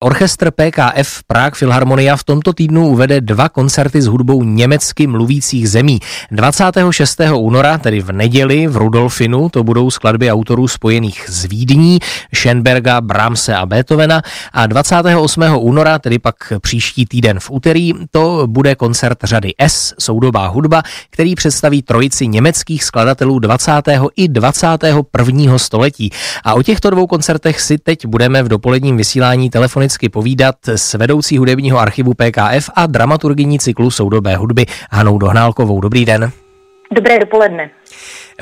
[0.00, 6.00] Orchestr PKF Prague Philharmonia v tomto týdnu uvede dva koncerty s hudbou německy mluvících zemí.
[6.30, 7.20] 26.
[7.36, 11.98] února, tedy v neděli v Rudolfinu, to budou skladby autorů spojených z Vídní,
[12.32, 15.42] Schönberga, Brahmse a Beethovena a 28.
[15.58, 21.34] února, tedy pak příští týden v úterý, to bude koncert řady S, soudobá hudba, který
[21.34, 23.72] představí trojici německých skladatelů 20.
[24.16, 25.58] i 21.
[25.58, 26.10] století.
[26.44, 30.94] A o těchto dvou koncertech si teď budeme v dopoledním vysílání telefonicky telefonicky povídat s
[30.94, 35.80] vedoucí hudebního archivu PKF a dramaturgyní cyklu soudobé hudby Hanou Dohnálkovou.
[35.80, 36.30] Dobrý den.
[36.94, 37.70] Dobré dopoledne.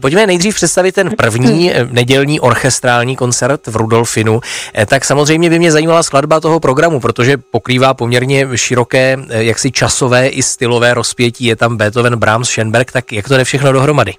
[0.00, 4.40] Pojďme nejdřív představit ten první eh, nedělní orchestrální koncert v Rudolfinu.
[4.74, 9.72] Eh, tak samozřejmě by mě zajímala skladba toho programu, protože pokrývá poměrně široké, eh, jaksi
[9.72, 11.44] časové i stylové rozpětí.
[11.44, 14.12] Je tam Beethoven, Brahms, Schoenberg, tak jak to jde všechno dohromady?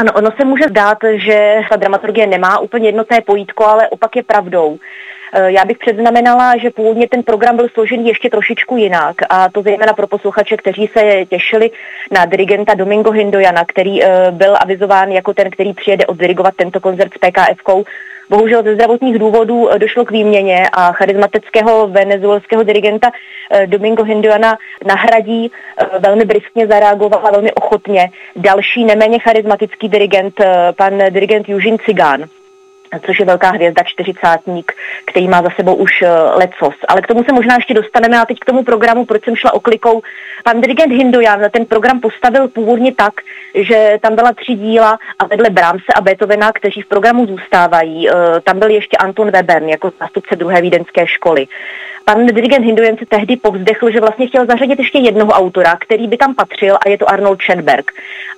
[0.00, 4.22] Ano, ono se může zdát, že ta dramaturgie nemá úplně jednotné pojítko, ale opak je
[4.22, 4.78] pravdou.
[5.32, 9.62] Eh, já bych předznamenala, že původně ten program byl složený ještě trošičku jinak a to
[9.62, 11.70] zejména pro posluchače, kteří se těšili
[12.10, 17.12] na dirigenta Domingo Hindojana, který eh, byl avizován jako ten, který přijede oddirigovat tento koncert
[17.14, 17.84] s PKF-kou.
[18.30, 23.10] Bohužel ze zdravotních důvodů eh, došlo k výměně a charismatického venezuelského dirigenta
[23.66, 25.52] Domingo Hinduana nahradí
[25.98, 30.34] velmi briskně zareagoval a velmi ochotně další neméně charismatický dirigent,
[30.76, 32.24] pan dirigent Eugene Cigán
[33.06, 34.72] což je velká hvězda, čtyřicátník,
[35.06, 36.08] který má za sebou už uh,
[36.38, 36.74] lecos.
[36.88, 39.54] Ale k tomu se možná ještě dostaneme a teď k tomu programu, proč jsem šla
[39.54, 40.02] oklikou.
[40.44, 43.14] Pan dirigent Hindojan ten program postavil původně tak,
[43.54, 48.14] že tam byla tři díla a vedle Brahmse a Beethovena, kteří v programu zůstávají, uh,
[48.44, 51.46] tam byl ještě Anton Webern jako zástupce druhé vídeňské školy.
[52.08, 56.16] Pan dirigent Hindujen se tehdy povzdechl, že vlastně chtěl zařadit ještě jednoho autora, který by
[56.16, 57.92] tam patřil a je to Arnold Schoenberg.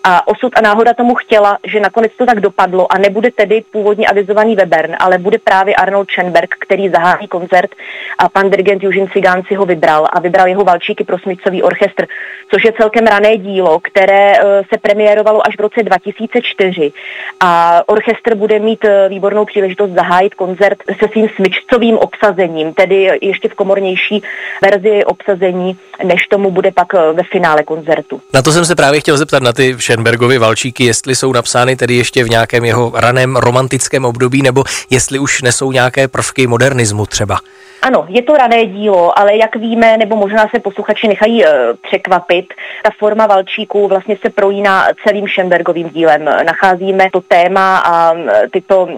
[0.05, 4.07] A osud a náhoda tomu chtěla, že nakonec to tak dopadlo a nebude tedy původně
[4.41, 7.71] avizovaný Webern, ale bude právě Arnold Schoenberg, který zahájí koncert
[8.19, 12.07] a pan dirigent Eugene Cigán si ho vybral a vybral jeho valčíky pro smyčcový orchestr,
[12.51, 16.93] což je celkem rané dílo, které eh, se premiérovalo až v roce 2004
[17.41, 23.49] a orchestr bude mít eh, výbornou příležitost zahájit koncert se svým smyčcovým obsazením, tedy ještě
[23.49, 24.23] v komornější
[24.63, 28.21] verzi obsazení, než tomu bude pak eh, ve finále koncertu.
[28.35, 31.95] Na to jsem se právě chtěl zeptat na ty Schoenbergovy valčíky, jestli jsou napsány tedy
[31.95, 37.39] ještě v nějakém jeho raném romantickém období, nebo jestli už nesou nějaké prvky modernismu třeba.
[37.83, 41.51] Ano, je to rané dílo, ale jak víme, nebo možná se posluchači nechají uh,
[41.89, 42.55] překvapit,
[42.85, 46.25] ta forma valčíků vlastně se projíná celým Schönbergovým dílem.
[46.25, 48.15] Nacházíme to téma a
[48.53, 48.89] tyto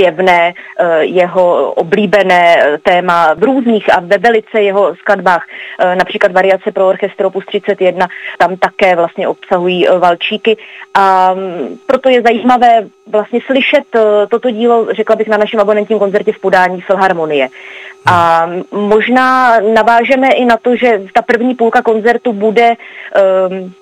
[0.00, 5.44] zpěvné, eh, jeho oblíbené eh, téma v různých a ve velice jeho skladbách,
[5.78, 10.56] eh, například variace pro orchestr opus 31, tam také vlastně obsahují valčíky
[10.94, 13.84] a mm, proto je zajímavé vlastně slyšet
[14.28, 17.48] toto dílo, řekla bych, na našem abonentním koncertě v podání Filharmonie.
[18.06, 23.72] A možná navážeme i na to, že ta první půlka koncertu bude um,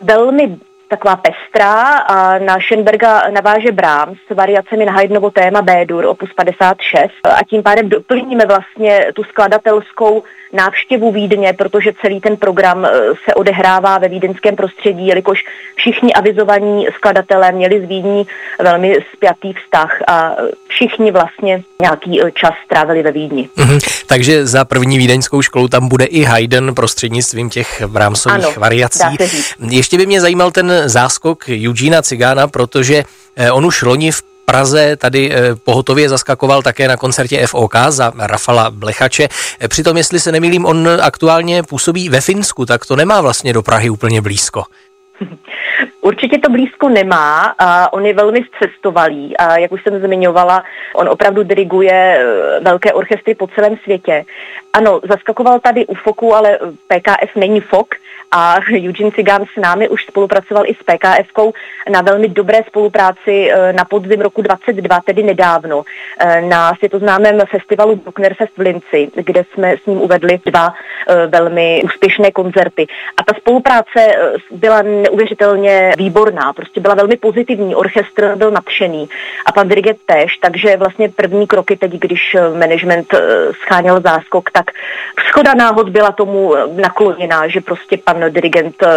[0.00, 0.56] velmi
[0.88, 7.12] taková pestrá a na Schönberga naváže Brahms s variacemi na Haydnovo téma B-dur opus 56
[7.24, 10.22] a tím pádem doplníme vlastně tu skladatelskou
[10.52, 12.90] návštěvu Vídně, protože celý ten program eh,
[13.24, 15.44] se odehrává ve vídeňském prostředí, jelikož
[15.74, 18.26] všichni avizovaní skladatelé měli z Vídní
[18.62, 20.36] velmi spjatý vztah a
[20.68, 23.48] všichni vlastně nějaký eh, čas strávili ve Vídni.
[23.56, 24.04] Mm-hmm.
[24.06, 29.16] Takže za první vídeňskou školu tam bude i Haydn prostřednictvím těch Brahmsových ano, variací.
[29.70, 33.04] Ještě by mě zajímal ten záskok Eugena Cigána, protože
[33.36, 38.12] eh, on už loni v Praze tady eh, pohotově zaskakoval také na koncertě FOK za
[38.18, 39.28] Rafala Blechače.
[39.60, 43.62] Eh, přitom, jestli se nemýlím, on aktuálně působí ve Finsku, tak to nemá vlastně do
[43.62, 44.62] Prahy úplně blízko.
[46.08, 50.64] Určitě to blízko nemá a on je velmi zcestovalý a jak už jsem zmiňovala,
[50.94, 52.26] on opravdu diriguje
[52.60, 54.24] velké orchestry po celém světě.
[54.72, 56.58] Ano, zaskakoval tady u FOKu, ale
[56.88, 57.94] PKF není FOK,
[58.30, 61.54] a Eugene Cigan s námi už spolupracoval i s PKF
[61.90, 65.84] na velmi dobré spolupráci eh, na podzim roku 22, tedy nedávno,
[66.18, 70.74] eh, na světoznámém festivalu Brucknerfest v Linci, kde jsme s ním uvedli dva
[71.08, 72.86] eh, velmi úspěšné koncerty.
[73.16, 74.14] A ta spolupráce
[74.50, 79.08] byla neuvěřitelně výborná, prostě byla velmi pozitivní, orchestr byl nadšený
[79.46, 83.14] a pan dirigent též, takže vlastně první kroky teď, když management
[83.62, 84.70] scháněl záskok, tak
[85.28, 88.88] schoda náhod byla tomu nakloněná, že prostě pan dirigent eh,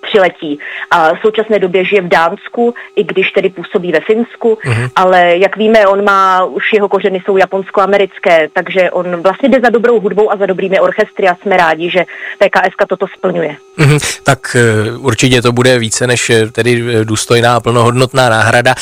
[0.00, 0.58] přiletí.
[0.90, 4.90] A v současné době žije v Dánsku, i když tedy působí ve Finsku, mm-hmm.
[4.96, 9.70] ale jak víme, on má, už jeho kořeny jsou japonsko-americké, takže on vlastně jde za
[9.70, 12.04] dobrou hudbou a za dobrými orchestry a jsme rádi, že
[12.38, 13.56] PKS toto splňuje.
[13.78, 14.20] Mm-hmm.
[14.22, 14.56] Tak
[14.98, 18.74] určitě to bude více než tedy důstojná a plnohodnotná náhrada.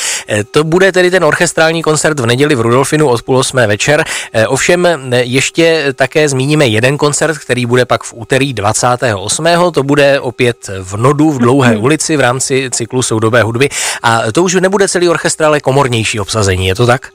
[0.51, 4.03] To bude tedy ten orchestrální koncert v neděli v Rudolfinu od půl osmé večer.
[4.47, 9.47] Ovšem ještě také zmíníme jeden koncert, který bude pak v úterý 28.
[9.73, 11.83] To bude opět v Nodu v Dlouhé mhm.
[11.83, 13.69] ulici v rámci cyklu soudobé hudby.
[14.03, 17.09] A to už nebude celý orchestr, ale komornější obsazení, je to tak?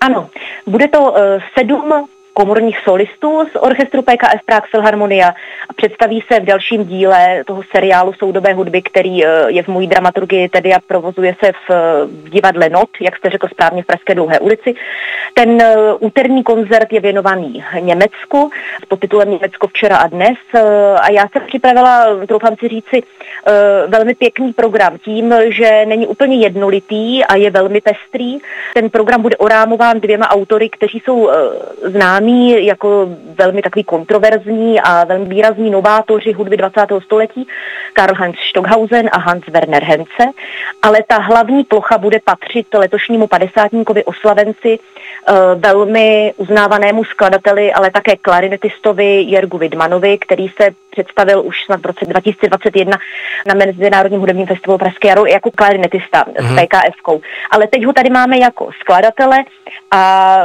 [0.00, 0.30] Ano,
[0.66, 1.16] bude to uh,
[1.58, 5.28] sedm komorních solistů z orchestru PKF Prague Philharmonia
[5.68, 9.86] a představí se v dalším díle toho seriálu soudobé hudby, který eh, je v mojí
[9.86, 11.70] dramaturgii tedy a provozuje se v,
[12.06, 14.74] v divadle Not, jak jste řekl správně v Pražské dlouhé ulici.
[15.34, 18.50] Ten eh, úterní koncert je věnovaný Německu
[18.82, 20.60] s podtitulem Německo včera a dnes eh,
[21.00, 23.02] a já jsem připravila, troufám si říci,
[23.86, 28.38] velmi pěkný program tím, že není úplně jednolitý a je velmi pestrý.
[28.74, 31.30] Ten program bude orámován dvěma autory, kteří jsou
[31.82, 33.08] známí známí jako
[33.38, 36.80] velmi takový kontroverzní a velmi výrazní novátoři hudby 20.
[37.04, 37.48] století,
[37.92, 40.32] Karl Heinz Stockhausen a Hans Werner Henze,
[40.82, 48.16] ale ta hlavní plocha bude patřit letošnímu padesátníkovi oslavenci, eh, velmi uznávanému skladateli, ale také
[48.16, 52.98] klarinetistovi Jergu Vidmanovi, který se představil už snad v roce 2021
[53.46, 56.46] na Mezinárodním hudebním festivalu Pražské jaro jako klarinetista mm-hmm.
[56.46, 56.56] s mhm.
[56.56, 57.20] PKF-kou.
[57.50, 59.44] Ale teď ho tady máme jako skladatele
[59.90, 60.36] a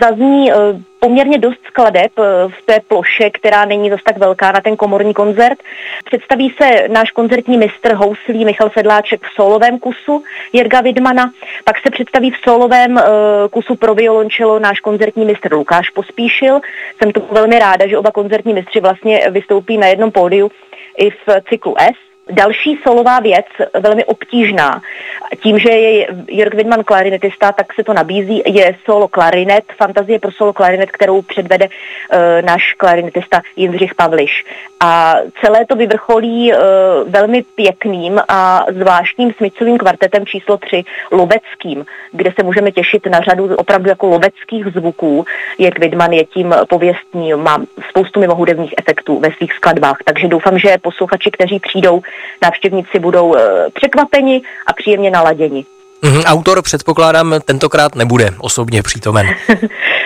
[0.00, 0.56] zazní eh,
[1.00, 5.14] poměrně dost skladeb eh, v té ploše, která není zase tak velká na ten komorní
[5.14, 5.58] koncert.
[6.04, 10.22] Představí se náš koncertní mistr houslí Michal Sedláček v solovém kusu
[10.52, 11.32] Jirga Vidmana,
[11.64, 13.02] pak se představí v solovém uh,
[13.50, 16.60] kusu pro violončelo náš koncertní mistr Lukáš Pospíšil.
[16.98, 20.50] Jsem to velmi ráda, že oba koncertní mistři vlastně vystoupí na jednom pódiu
[20.98, 22.07] i v cyklu S.
[22.30, 23.46] Další solová věc,
[23.80, 24.82] velmi obtížná,
[25.42, 30.32] tím, že je Jörg Widman klarinetista, tak se to nabízí, je solo klarinet, fantazie pro
[30.32, 34.44] solo klarinet, kterou předvede uh, náš klarinetista Jindřich Pavliš.
[34.80, 36.58] A celé to vyvrcholí uh,
[37.06, 43.56] velmi pěkným a zvláštním smycovým kvartetem číslo 3, Loveckým, kde se můžeme těšit na řadu
[43.56, 45.24] opravdu jako loveckých zvuků.
[45.58, 47.58] Jörg Widman je tím pověstní, má
[47.88, 52.02] spoustu mimohudebních efektů ve svých skladbách, takže doufám, že posluchači, kteří přijdou,
[52.42, 55.64] návštěvníci budou eh, překvapeni a příjemně naladěni.
[56.02, 59.26] Mm, autor předpokládám tentokrát nebude osobně přítomen.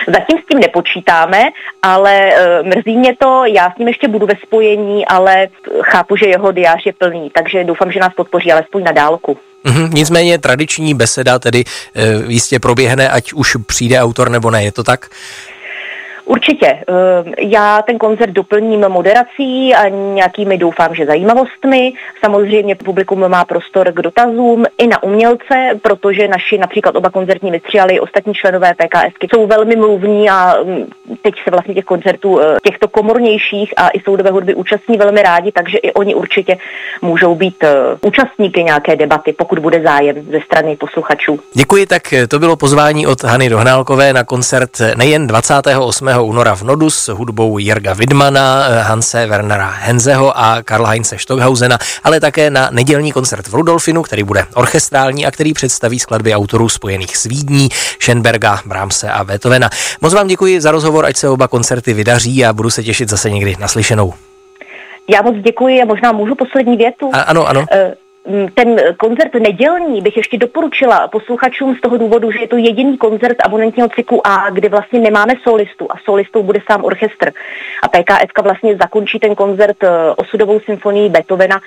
[0.07, 1.43] Zatím s tím nepočítáme,
[1.81, 5.47] ale uh, mrzí mě to, já s ním ještě budu ve spojení, ale
[5.81, 9.37] chápu, že jeho diář je plný, takže doufám, že nás podpoří alespoň na dálku.
[9.63, 14.71] Mm, nicméně tradiční beseda tedy uh, jistě proběhne, ať už přijde autor nebo ne, je
[14.71, 15.09] to tak?
[16.25, 16.67] Určitě.
[16.67, 21.93] Ehm, já ten koncert doplním moderací a nějakými doufám, že zajímavostmi.
[22.25, 27.79] Samozřejmě publikum má prostor k dotazům i na umělce, protože naši například oba koncertní mistři,
[27.79, 30.85] ale i ostatní členové PKS jsou velmi mluvní a mm,
[31.21, 35.51] teď se vlastně těch koncertů eh, těchto komornějších a i soudové hudby účastní velmi rádi,
[35.51, 36.57] takže i oni určitě
[37.01, 41.39] můžou být eh, účastníky nějaké debaty, pokud bude zájem ze strany posluchačů.
[41.53, 46.89] Děkuji, tak to bylo pozvání od Hany Dohnálkové na koncert nejen 28 února v Nodu
[46.89, 53.11] s hudbou Jirga Widmana, Hanse Wernera Henzeho a Karla Heinze Stockhausena, ale také na nedělní
[53.11, 57.69] koncert v Rudolfinu, který bude orchestrální a který představí skladby autorů spojených s Vídní,
[57.99, 59.69] Schönberga, Brahmse a Beethovena.
[60.01, 63.29] Moc vám děkuji za rozhovor, ať se oba koncerty vydaří a budu se těšit zase
[63.29, 64.13] někdy naslyšenou.
[65.09, 67.09] Já moc děkuji a možná můžu poslední větu.
[67.13, 67.59] A, ano, ano.
[67.59, 67.91] Mm,
[68.55, 73.37] ten koncert nedělní bych ještě doporučila posluchačům z toho důvodu, že je to jediný koncert
[73.45, 77.31] abonentního cyklu A, kde vlastně nemáme solistu a solistou bude sám orchestr.
[77.83, 81.61] A PKF vlastně zakončí ten koncert eh, osudovou symfonií Beethovena,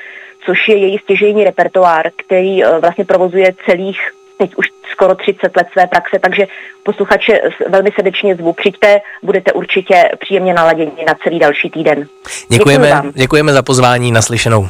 [0.47, 4.00] což je její stěžejní repertoár, který eh, vlastně provozuje celých
[4.38, 6.47] teď už skoro 30 let své praxe, takže
[6.83, 8.52] posluchače velmi srdečně zvu.
[8.52, 12.07] Přijďte, budete určitě příjemně naladěni na celý další týden.
[12.49, 13.12] Děkujeme, Děkuji vám.
[13.14, 14.69] děkujeme za pozvání, naslyšenou.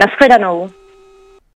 [0.00, 0.70] Naschledanou.